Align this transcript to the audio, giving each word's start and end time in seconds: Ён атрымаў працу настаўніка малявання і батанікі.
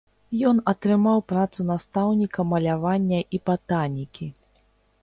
Ён 0.51 0.61
атрымаў 0.71 1.21
працу 1.31 1.67
настаўніка 1.73 2.47
малявання 2.53 3.21
і 3.37 3.43
батанікі. 3.51 4.35